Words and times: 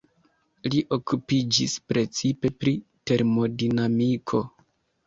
Li 0.69 0.79
okupiĝis 0.97 1.75
precipe 1.91 2.53
pri 2.65 2.75
termodinamiko. 3.13 4.45